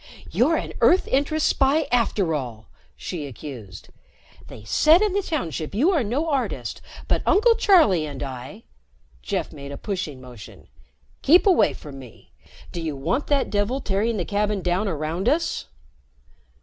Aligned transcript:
"You're 0.31 0.55
an 0.57 0.73
Earth 0.81 1.07
Interests 1.09 1.47
spy 1.47 1.83
after 1.91 2.33
all," 2.33 2.65
she 2.97 3.27
accused. 3.27 3.89
"They 4.47 4.63
said 4.63 4.99
in 4.99 5.13
the 5.13 5.21
Township 5.21 5.75
you 5.75 5.91
are 5.91 6.03
no 6.03 6.27
artist, 6.27 6.81
but 7.07 7.21
Uncle 7.23 7.53
Charlie 7.53 8.07
and 8.07 8.23
I" 8.23 8.63
Jeff 9.21 9.51
made 9.53 9.71
a 9.71 9.77
pushing 9.77 10.19
motion. 10.19 10.67
"Keep 11.21 11.45
away 11.45 11.73
from 11.73 11.99
me. 11.99 12.31
Do 12.71 12.81
you 12.81 12.95
want 12.95 13.27
that 13.27 13.51
devil 13.51 13.79
tearing 13.79 14.17
the 14.17 14.25
cabin 14.25 14.63
down 14.63 14.87
around 14.87 15.29
us?" 15.29 15.67